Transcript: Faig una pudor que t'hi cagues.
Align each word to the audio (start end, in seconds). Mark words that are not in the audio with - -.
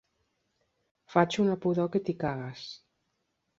Faig 1.17 1.37
una 1.45 1.59
pudor 1.67 1.91
que 1.97 2.03
t'hi 2.09 2.19
cagues. 2.27 2.67